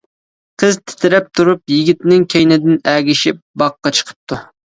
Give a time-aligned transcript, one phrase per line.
[0.61, 4.43] قىز تىترەپ تۇرۇپ يىگىتنىڭ كەينىدىن ئەگىشىپ باغقا چىقىپتۇ.